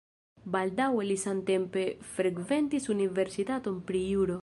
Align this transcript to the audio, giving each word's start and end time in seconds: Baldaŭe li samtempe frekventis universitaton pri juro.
Baldaŭe 0.55 1.03
li 1.09 1.17
samtempe 1.25 1.85
frekventis 2.15 2.93
universitaton 2.97 3.81
pri 3.91 4.07
juro. 4.13 4.39